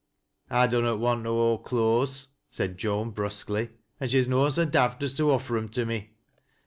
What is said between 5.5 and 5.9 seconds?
em to